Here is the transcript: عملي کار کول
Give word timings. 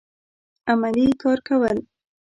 عملي 0.71 1.07
کار 1.21 1.37
کول 1.47 1.77